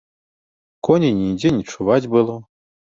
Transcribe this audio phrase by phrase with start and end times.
[0.89, 2.45] Коней нідзе не чуваць было.